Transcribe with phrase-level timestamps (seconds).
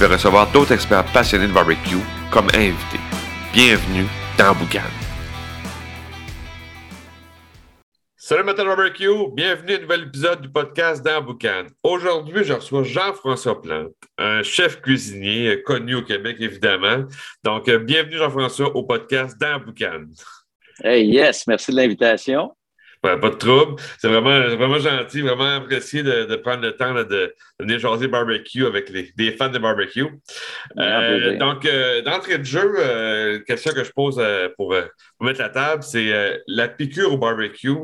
[0.00, 2.00] vais recevoir d'autres experts passionnés de barbecue
[2.30, 3.00] comme invités.
[3.52, 4.06] Bienvenue
[4.38, 4.80] dans Boucan.
[8.16, 11.66] Salut Matin Barbecue, bienvenue à un nouvel épisode du podcast dans Boucan.
[11.82, 17.04] Aujourd'hui, je reçois Jean-François Plante, un chef cuisinier connu au Québec évidemment.
[17.44, 20.06] Donc, euh, bienvenue Jean-François au podcast dans Boucan.
[20.82, 22.52] Hey, yes, merci de l'invitation.
[23.00, 23.80] Pas de trouble.
[23.98, 28.90] C'est vraiment, vraiment gentil, vraiment apprécié de, prendre le temps de, venir jaser barbecue avec
[28.90, 30.06] les, des fans de barbecue.
[30.78, 34.20] Euh, donc, euh, d'entrée de jeu, euh, question que je pose
[34.56, 34.74] pour,
[35.20, 37.74] mettre la table, c'est la piqûre au barbecue.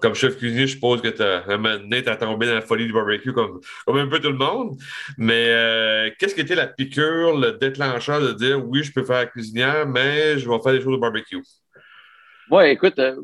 [0.00, 2.92] comme chef cuisinier, je suppose que tu as amené à tomber dans la folie du
[2.92, 4.76] barbecue comme, comme un peu tout le monde.
[5.16, 9.26] Mais qu'est-ce qui était la piqûre, le déclencheur de dire oui, je peux faire la
[9.26, 11.42] cuisinière, mais je vais faire des choses au barbecue?
[12.50, 13.16] Oui, écoute, euh,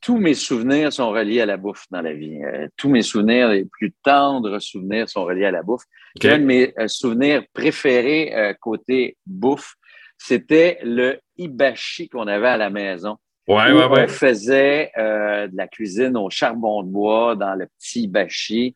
[0.00, 2.42] tous mes souvenirs sont reliés à la bouffe dans la vie.
[2.42, 5.84] Euh, tous mes souvenirs, les plus tendres souvenirs sont reliés à la bouffe.
[6.24, 9.74] Un de mes euh, souvenirs préférés côté bouffe,
[10.16, 13.16] c'était le hibachi qu'on avait à la maison.
[13.46, 14.04] Ouais, ouais, ouais.
[14.04, 18.74] On faisait de la cuisine au charbon de bois dans le petit hibachi.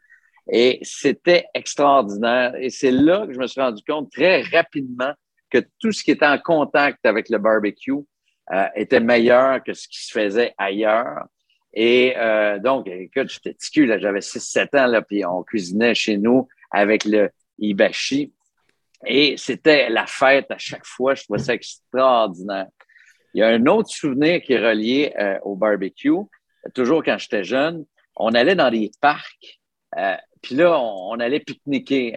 [0.50, 2.54] Et c'était extraordinaire.
[2.56, 5.12] Et c'est là que je me suis rendu compte très rapidement
[5.48, 8.04] que tout ce qui était en contact avec le barbecue,
[8.52, 11.24] euh, était meilleur que ce qui se faisait ailleurs.
[11.72, 16.18] Et euh, donc, écoute, j'étais ticu, là, j'avais 6-7 ans, là, puis on cuisinait chez
[16.18, 18.34] nous avec le hibachi.
[19.06, 21.14] Et c'était la fête à chaque fois.
[21.14, 22.66] Je trouvais ça extraordinaire.
[23.32, 26.12] Il y a un autre souvenir qui est relié euh, au barbecue.
[26.74, 29.58] Toujours quand j'étais jeune, on allait dans des parcs.
[30.42, 32.14] puis là, on, allait pique-niquer,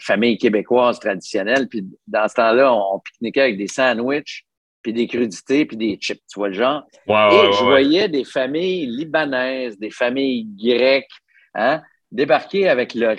[0.00, 1.68] famille québécoise traditionnelle.
[1.68, 4.46] Puis dans ce temps-là, on, on pique-niquait avec des sandwichs
[4.86, 6.84] puis des crudités, puis des chips, tu vois le genre.
[7.08, 11.10] et je voyais des familles libanaises, des familles grecques,
[11.56, 11.82] hein,
[12.12, 13.16] débarquer avec leur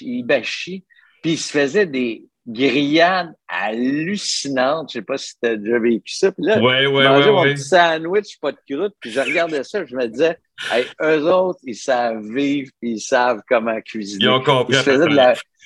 [0.00, 0.84] ibashi,
[1.22, 4.88] puis ils se faisaient des grillades hallucinantes.
[4.90, 6.32] Je sais pas si tu as déjà vécu ça.
[6.32, 9.94] Puis là, ouais, ouais, mon petit sandwich, pas de croûte, puis je regardais ça, je
[9.94, 10.36] me disais,
[10.72, 14.24] hey, eux autres, ils savent vivre, puis ils savent comment cuisiner.
[14.24, 14.74] Ils ont compris.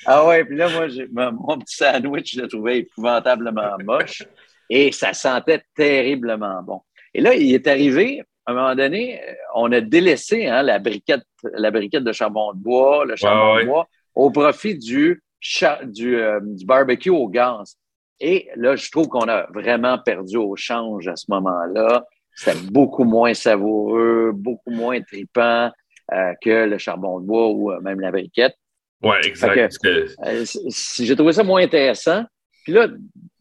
[0.05, 4.23] Ah ouais, puis là, moi, mon petit sandwich, je le trouvais épouvantablement moche
[4.71, 6.81] et ça sentait terriblement bon.
[7.13, 9.21] Et là, il est arrivé, à un moment donné,
[9.55, 13.67] on a délaissé hein, la, briquette, la briquette de charbon de bois, le charbon de
[13.67, 15.23] bois, au profit du,
[15.85, 17.77] du, euh, du, barbecue au gaz.
[18.21, 22.05] Et là, je trouve qu'on a vraiment perdu au change à ce moment-là.
[22.35, 25.71] C'était beaucoup moins savoureux, beaucoup moins tripant
[26.13, 28.55] euh, que le charbon de bois ou euh, même la briquette.
[29.03, 29.77] Oui, exact.
[30.99, 32.25] J'ai trouvé ça moins intéressant.
[32.71, 32.87] Puis là,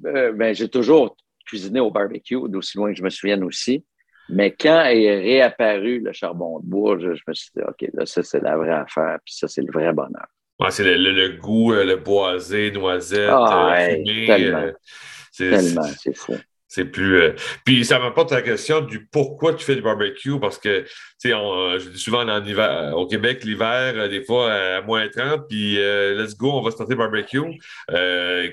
[0.05, 3.85] euh, ben, j'ai toujours cuisiné au barbecue, d'aussi loin que je me souvienne aussi.
[4.27, 8.23] Mais quand est réapparu le charbon de bois, je, me suis dit, OK, là, ça,
[8.23, 10.25] c'est la vraie affaire, puis ça, c'est le vrai bonheur.
[10.59, 14.03] Ouais, c'est le, goût, euh, le boisé, noisette, ah, euh.
[14.03, 14.71] Tellement,
[15.37, 16.33] tellement c'est fou.
[16.69, 17.19] C'est plus.
[17.19, 17.33] Euh,
[17.65, 20.87] puis ça m'apporte la question du pourquoi tu fais du barbecue, parce que, tu
[21.17, 25.09] sais, euh, je dis souvent en hiver, euh, au Québec, l'hiver, des fois à moins
[25.09, 27.41] 30, puis let's go, on va se tenter barbecue.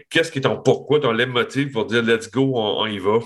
[0.09, 3.19] Qu'est-ce qui est ton pourquoi, ton motif pour dire let's go, on y va?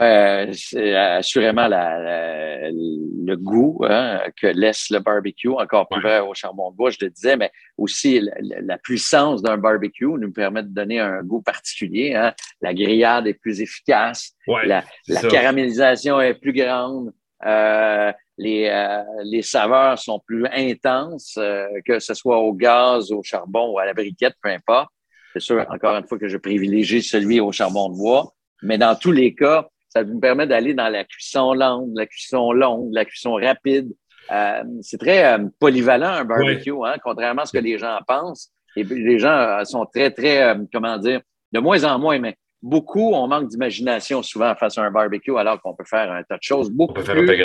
[0.00, 6.70] Euh, c'est assurément le goût hein, que laisse le barbecue, encore plus vrai au charbon
[6.70, 11.00] de bois, je te disais, mais aussi la, puissance d'un barbecue nous permet de donner
[11.00, 12.14] un goût particulier.
[12.14, 12.34] Hein.
[12.60, 14.84] La grillade est plus efficace, la,
[15.30, 17.12] caramélisation est plus grande,
[17.44, 21.38] euh, les, euh, les saveurs sont plus intenses,
[21.86, 24.90] que ce soit au gaz, au charbon ou à la briquette, peu importe.
[25.32, 28.32] C'est sûr, encore une fois, que je privilégie celui au charbon de bois,
[28.62, 32.52] mais dans tous les cas, ça nous permet d'aller dans la cuisson lente, la cuisson
[32.52, 33.90] longue, la cuisson rapide.
[34.30, 38.50] Euh, c'est très euh, polyvalent, un barbecue, hein, contrairement à ce que les gens pensent.
[38.76, 41.22] Et les gens euh, sont très, très, comment dire,
[41.52, 45.62] de moins en moins, mais beaucoup, on manque d'imagination souvent face à un barbecue, alors
[45.62, 47.44] qu'on peut faire un tas de choses beaucoup, plus,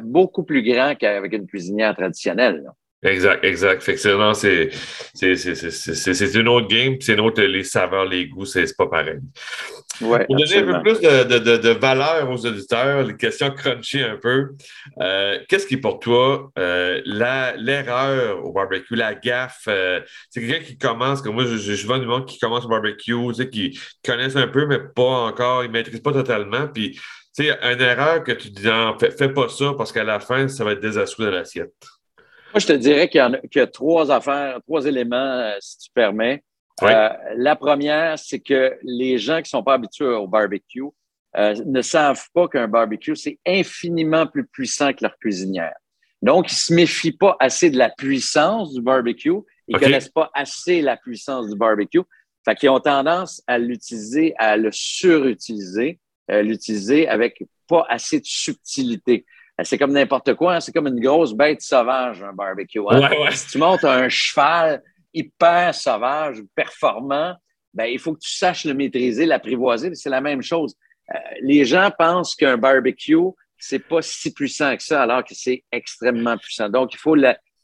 [0.00, 2.64] beaucoup plus grand qu'avec une cuisinière traditionnelle.
[3.04, 3.80] Exact, exact.
[3.80, 8.76] Fait que c'est, c'est, une autre game, c'est une autre, les saveurs, les goûts, c'est,
[8.76, 9.20] pas pareil.
[10.00, 14.02] Ouais, Pour donner un peu plus de, de, de, valeur aux auditeurs, les questions crunchy
[14.02, 14.50] un peu,
[15.00, 19.64] euh, qu'est-ce qui pour toi euh, la, l'erreur au barbecue, la gaffe?
[19.68, 22.68] Euh, c'est quelqu'un qui commence, comme moi, je, je, vois du monde qui commence au
[22.68, 26.66] barbecue, tu sais, qui connaissent un peu, mais pas encore, ils ne maîtrisent pas totalement.
[26.66, 26.92] Puis,
[27.36, 30.18] tu sais, une erreur que tu dis, non, fais, fais pas ça parce qu'à la
[30.18, 31.72] fin, ça va être désastreux de l'assiette.
[32.52, 33.20] Moi, je te dirais qu'il
[33.54, 36.42] y, a, trois affaires, trois éléments, euh, si tu permets.
[36.82, 40.84] Euh, la première, c'est que les gens qui ne sont pas habitués au barbecue
[41.36, 45.74] euh, ne savent pas qu'un barbecue, c'est infiniment plus puissant que leur cuisinière.
[46.22, 49.30] Donc, ils ne se méfient pas assez de la puissance du barbecue.
[49.66, 52.00] Ils ne connaissent pas assez la puissance du barbecue.
[52.44, 59.26] Fait qu'ils ont tendance à l'utiliser, à le surutiliser, l'utiliser avec pas assez de subtilité.
[59.58, 60.54] Ben, c'est comme n'importe quoi.
[60.54, 60.60] Hein.
[60.60, 62.80] C'est comme une grosse bête sauvage, un barbecue.
[62.88, 63.10] Hein.
[63.32, 64.82] Si tu montes un cheval
[65.12, 67.34] hyper sauvage, performant,
[67.74, 69.94] ben, il faut que tu saches le maîtriser, l'apprivoiser.
[69.94, 70.76] C'est la même chose.
[71.12, 73.16] Euh, les gens pensent qu'un barbecue,
[73.58, 76.68] c'est pas si puissant que ça, alors que c'est extrêmement puissant.
[76.68, 77.16] Donc, il faut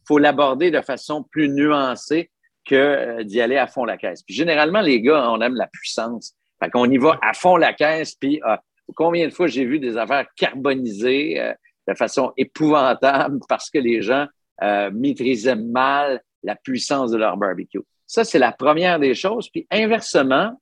[0.06, 2.30] faut l'aborder de façon plus nuancée
[2.66, 4.22] que euh, d'y aller à fond la caisse.
[4.22, 6.34] Puis généralement, les gars, on aime la puissance.
[6.62, 8.60] Fait qu'on y va à fond la caisse, puis ah,
[8.94, 11.52] combien de fois j'ai vu des affaires carbonisées, euh,
[11.88, 14.26] de façon épouvantable parce que les gens
[14.62, 17.80] euh, maîtrisaient mal la puissance de leur barbecue.
[18.06, 19.48] Ça, c'est la première des choses.
[19.50, 20.60] Puis inversement,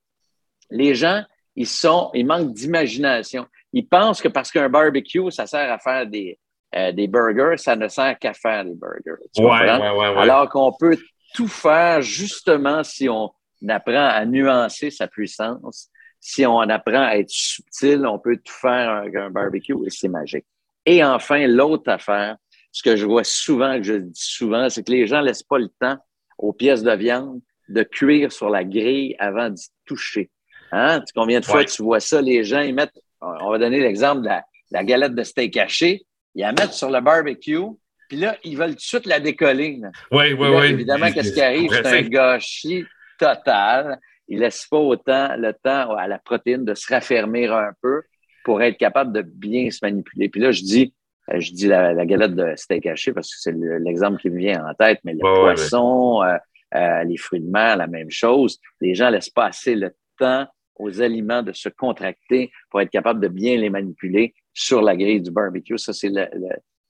[0.71, 1.23] les gens,
[1.57, 3.47] ils sont, ils manquent d'imagination.
[3.73, 6.39] Ils pensent que parce qu'un barbecue, ça sert à faire des,
[6.75, 9.21] euh, des burgers, ça ne sert qu'à faire des burgers.
[9.39, 10.97] Ouais, ouais, ouais, Alors qu'on peut
[11.35, 13.31] tout faire justement si on
[13.69, 15.91] apprend à nuancer sa puissance,
[16.21, 20.09] si on apprend à être subtil, on peut tout faire avec un barbecue et c'est
[20.09, 20.47] magique.
[20.87, 22.37] Et enfin, l'autre affaire,
[22.73, 25.59] ce que je vois souvent, que je dis souvent, c'est que les gens laissent pas
[25.59, 25.99] le temps
[26.39, 30.31] aux pièces de viande de cuire sur la grille avant d'y toucher.
[30.73, 31.03] Hein?
[31.15, 32.21] Combien de fois tu vois ça?
[32.21, 34.29] Les gens, ils mettent, on va donner l'exemple de
[34.71, 36.03] la, galette de steak haché,
[36.35, 37.61] ils la mettent sur le barbecue,
[38.09, 39.81] puis là, ils veulent tout de suite la décoller.
[40.11, 40.67] Oui, oui, oui.
[40.67, 41.71] Évidemment, qu'est-ce qui arrive?
[41.73, 42.85] C'est un gâchis
[43.19, 43.99] total.
[44.29, 48.03] Ils ne laissent pas autant le temps à la protéine de se raffermir un peu
[48.45, 50.29] pour être capable de bien se manipuler.
[50.29, 50.95] Puis là, je dis,
[51.31, 54.65] euh, je dis la, galette de steak haché parce que c'est l'exemple qui me vient
[54.65, 56.37] en tête, mais le poisson, euh,
[56.75, 58.59] euh, les fruits de mer, la même chose.
[58.81, 60.47] Les gens laissent pas assez le temps
[60.77, 65.21] aux aliments de se contracter pour être capable de bien les manipuler sur la grille
[65.21, 65.79] du barbecue.
[65.79, 66.27] Ça, c'est le,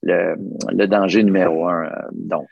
[0.03, 0.37] le,
[0.73, 1.91] le, danger numéro un.
[2.13, 2.49] donc.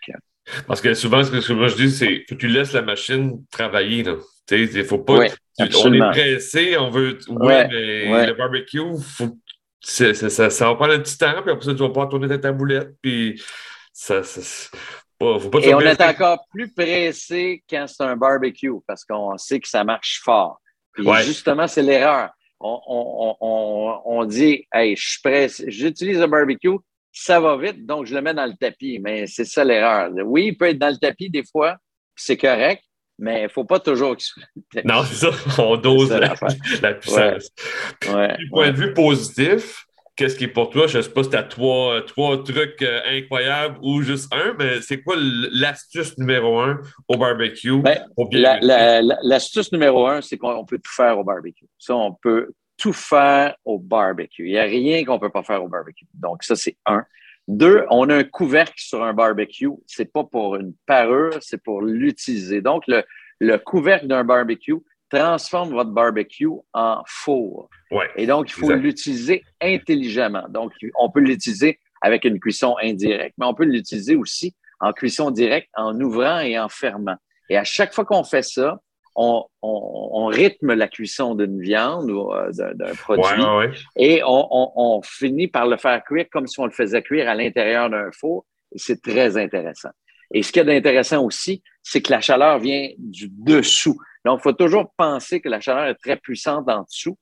[0.67, 4.05] Parce que souvent, ce que moi je dis, c'est que tu laisses la machine travailler.
[4.51, 5.27] Il faut pas.
[5.59, 7.19] on est pressé, on veut.
[7.29, 9.39] Oui, mais le barbecue, faut,
[9.81, 12.39] ça, ça, va prendre un petit temps, puis après ça, tu vas pas tourner ta
[12.39, 13.41] taboulette, puis
[13.93, 14.23] ça.
[14.23, 19.61] faut pas Et on est encore plus pressé quand c'est un barbecue parce qu'on sait
[19.61, 20.61] que ça marche fort.
[20.93, 22.31] Puis justement, c'est l'erreur.
[22.63, 26.77] On, on, on, on, dit, hey, j'utilise un barbecue,
[27.13, 28.99] ça va vite, donc je le mets dans le tapis.
[29.01, 30.11] Mais c'est ça l'erreur.
[30.25, 31.77] Oui, il peut être dans le tapis des fois,
[32.17, 32.83] c'est correct,
[33.19, 34.85] mais il ne faut pas toujours qu'il soit.
[34.85, 35.63] Non, c'est ça.
[35.63, 36.11] On dose
[36.83, 37.51] la, puissance.
[38.03, 39.87] du point de vue positif,
[40.17, 40.87] qu'est-ce qui est pour toi?
[40.87, 44.55] Je ne sais pas si tu as trois, trois trucs euh, incroyables ou juste un,
[44.59, 47.81] mais c'est quoi l'astuce numéro un au barbecue?
[47.81, 48.05] Ben,
[49.23, 51.67] l'astuce numéro un, c'est qu'on peut tout faire au barbecue.
[51.79, 54.47] Ça, on peut tout faire au barbecue.
[54.47, 56.07] Il n'y a rien qu'on ne peut pas faire au barbecue.
[56.15, 57.05] Donc, ça, c'est un.
[57.47, 59.69] Deux, on a un couvercle sur un barbecue.
[59.87, 62.63] C'est pas pour une parure, c'est pour l'utiliser.
[62.63, 63.05] Donc, le,
[63.39, 64.79] le couvercle d'un barbecue
[65.11, 67.69] transforme votre barbecue en four.
[68.17, 70.47] Et donc, il faut l'utiliser intelligemment.
[70.49, 75.31] Donc, on peut l'utiliser avec une cuisson indirecte, mais on peut l'utiliser aussi en cuisson
[75.31, 77.17] directe, en ouvrant et en fermant.
[77.51, 78.81] Et à chaque fois qu'on fait ça,
[79.63, 83.43] on, rythme la cuisson d'une viande ou euh, d'un produit
[83.97, 87.91] et on, finit par le faire cuire comme si on le faisait cuire à l'intérieur
[87.91, 88.47] d'un four.
[88.77, 89.91] C'est très intéressant.
[90.33, 93.99] Et ce qui est intéressant aussi, c'est que la chaleur vient du dessous.
[94.25, 97.19] Donc, il faut toujours penser que la chaleur est très puissante en dessous,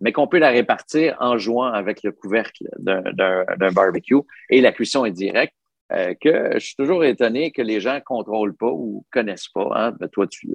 [0.00, 5.04] mais qu'on peut la répartir en jouant avec le couvercle d'un barbecue et la cuisson
[5.04, 5.54] est directe.
[5.92, 9.68] Euh, que je suis toujours étonné que les gens ne contrôlent pas ou connaissent pas.
[9.74, 9.92] Hein.
[10.00, 10.48] Ben, toi, tu,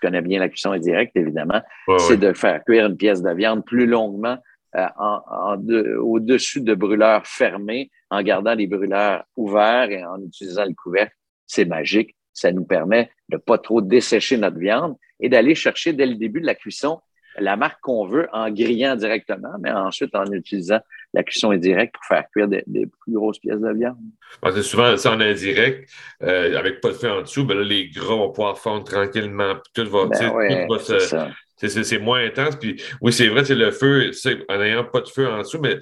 [0.00, 1.62] connais bien la cuisson indirecte, évidemment.
[1.98, 4.36] c'est de faire cuire une pièce de viande plus longuement
[4.76, 11.14] euh, au-dessus de brûleurs fermés, en gardant les brûleurs ouverts et en utilisant le couvercle.
[11.46, 12.14] C'est magique.
[12.34, 16.40] Ça nous permet de pas trop dessécher notre viande et d'aller chercher dès le début
[16.40, 17.00] de la cuisson
[17.38, 20.80] la marque qu'on veut en grillant directement, mais ensuite en utilisant
[21.14, 23.96] la cuisson indirecte pour faire cuire des, plus grosses pièces de viande.
[24.40, 25.88] Parce que souvent, ça en indirect,
[26.22, 29.54] euh, avec pas de feu en dessous, ben là, les gras vont pouvoir fondre tranquillement.
[29.74, 31.32] Tout va, ben tout va se,
[31.68, 32.56] c'est moins intense.
[32.56, 34.10] Puis oui, c'est vrai, c'est le feu,
[34.48, 35.78] en n'ayant pas de feu en dessous, mais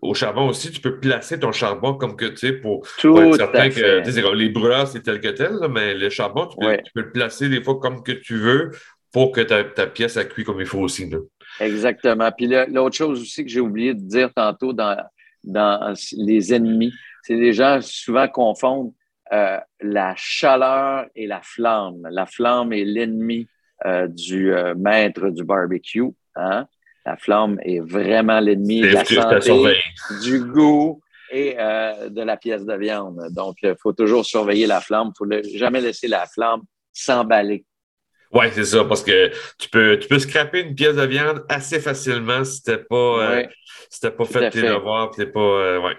[0.00, 3.68] au charbon aussi, tu peux placer ton charbon comme que tu sais pour, être certain
[3.68, 6.56] que les brûleurs, c'est tel que tel, mais le charbon, tu
[6.94, 8.70] peux, le placer des fois comme que tu veux
[9.12, 11.10] pour que ta, pièce a cuit comme il faut aussi.
[11.60, 12.30] Exactement.
[12.32, 14.96] Puis l'autre chose aussi que j'ai oublié de dire tantôt dans,
[15.44, 18.92] dans les ennemis, c'est les gens souvent confondent
[19.32, 22.08] euh, la chaleur et la flamme.
[22.10, 23.46] La flamme est l'ennemi
[23.86, 26.10] euh, du euh, maître du barbecue.
[26.34, 26.66] Hein?
[27.06, 29.76] La flamme est vraiment l'ennemi de la santé,
[30.22, 31.00] du goût
[31.30, 33.20] et euh, de la pièce de viande.
[33.30, 35.12] Donc, il faut toujours surveiller la flamme.
[35.20, 36.62] Il ne faut jamais laisser la flamme
[36.92, 37.64] s'emballer.
[38.32, 41.80] Oui, c'est ça, parce que tu peux, tu peux scraper une pièce de viande assez
[41.80, 43.42] facilement si tu n'as pas,
[44.10, 45.78] pas fait tes devoirs, pas.
[45.80, 45.96] ouais.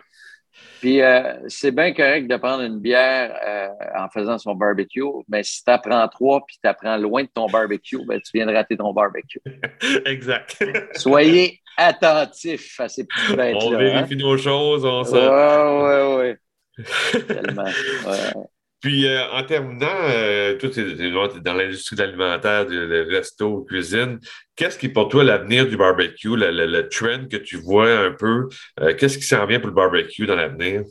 [0.82, 5.44] Puis euh, c'est bien correct de prendre une bière euh, en faisant son barbecue, mais
[5.44, 8.54] si tu apprends trois puis tu apprends loin de ton barbecue, ben, tu viens de
[8.54, 9.40] rater ton barbecue.
[10.08, 10.58] exact.
[10.96, 13.60] Soyez attentifs à ces petites bêtes-là.
[13.64, 15.16] On vérifie nos choses, on se.
[15.16, 16.36] Oui, oui,
[16.80, 17.24] oui.
[17.28, 17.64] Tellement.
[17.64, 18.44] Ouais.
[18.82, 24.20] Puis, euh, en terminant, euh, es, dans l'industrie de l'alimentaire, le resto, cuisine.
[24.56, 28.50] Qu'est-ce qui est pour toi l'avenir du barbecue, le, trend que tu vois un peu?
[28.80, 30.82] Euh, qu'est-ce qui s'en vient pour le barbecue dans l'avenir?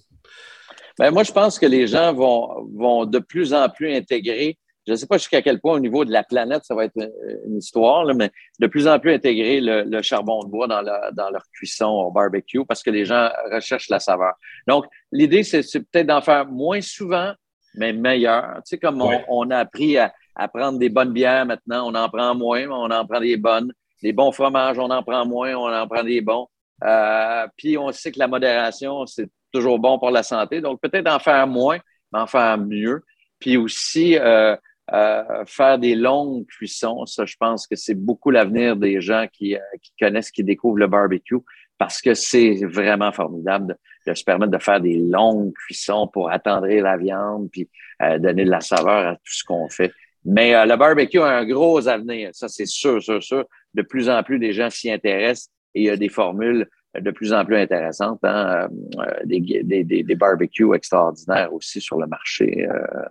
[0.98, 4.56] Ben, moi, je pense que les gens vont, vont de plus en plus intégrer,
[4.86, 6.96] je ne sais pas jusqu'à quel point au niveau de la planète, ça va être
[6.96, 8.30] une, histoire, mais
[8.60, 12.64] de plus en plus intégrer le, charbon de bois dans, dans leur cuisson au barbecue
[12.66, 14.32] parce que les gens recherchent la saveur.
[14.66, 17.34] Donc, l'idée, c'est peut-être d'en faire moins souvent,
[17.74, 18.56] mais meilleur.
[18.56, 20.12] Tu sais, comme on, a appris à,
[20.52, 23.72] prendre des bonnes bières maintenant, on en prend moins, mais on en prend des bonnes.
[24.02, 26.48] Les bons fromages, on en prend moins, on en prend des bons.
[26.84, 30.60] Euh, puis on sait que la modération, c'est toujours bon pour la santé.
[30.60, 31.78] Donc peut-être en faire moins,
[32.12, 33.04] mais en faire mieux.
[33.38, 34.56] Puis aussi euh,
[34.92, 37.04] euh, faire des longues cuissons.
[37.04, 40.88] Ça, je pense que c'est beaucoup l'avenir des gens qui, qui connaissent, qui découvrent le
[40.88, 41.38] barbecue
[41.78, 46.84] parce que c'est vraiment formidable de, se permettre de faire des longues cuissons pour attendrir
[46.84, 47.68] la viande puis
[48.02, 49.92] euh, donner de la saveur à tout ce qu'on fait.
[50.24, 53.44] Mais euh, le barbecue a un gros avenir, ça c'est sûr, sûr, sûr.
[53.74, 57.10] De plus en plus, des gens s'y intéressent et il y a des formules de
[57.12, 58.68] plus en plus intéressantes, hein,
[58.98, 62.66] euh, des, des, des, barbecues extraordinaires aussi sur le marché.
[62.68, 63.04] Euh,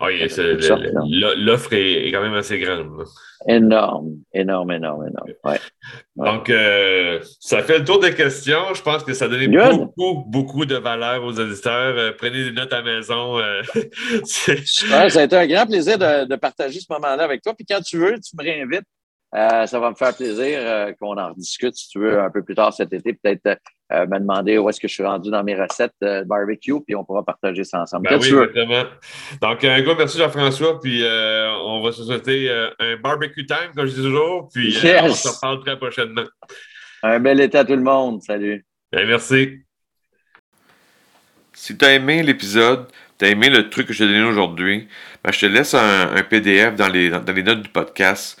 [0.00, 0.26] oui,
[1.36, 3.04] l'offre est, quand même assez grande.
[3.46, 5.30] Énorme, énorme, énorme, énorme.
[5.44, 5.60] Ouais.
[6.16, 8.72] Donc, euh, ça fait le tour des questions.
[8.74, 12.16] Je pense que ça a donné beaucoup, beaucoup de valeur aux auditeurs.
[12.16, 13.36] prenez des notes à la maison.
[14.24, 17.52] Ça a été un grand plaisir de, de partager ce moment-là avec toi.
[17.54, 18.86] Puis quand tu veux, tu me réinvites.
[19.36, 22.42] Euh, ça va me faire plaisir euh, qu'on en rediscute, si tu veux, un peu
[22.42, 23.12] plus tard cet été.
[23.12, 23.60] Peut-être
[23.92, 26.96] euh, me demander où est-ce que je suis rendu dans mes recettes de barbecue, puis
[26.96, 28.08] on pourra partager ça ensemble.
[28.08, 28.84] Ben oui, exactement.
[29.42, 33.94] Donc, un gros merci Jean-François, puis on va se souhaiter un barbecue time, comme je
[33.94, 36.24] dis toujours, puis on se reparle très prochainement.
[37.02, 38.22] Un bel été à tout le monde.
[38.22, 38.64] Salut.
[38.90, 39.60] Ben, merci.
[41.52, 42.86] Si tu as aimé l'épisode,
[43.18, 44.88] tu as aimé le truc que je t'ai donné aujourd'hui,
[45.22, 48.40] ben, je te laisse un, PDF dans les, dans les notes du podcast.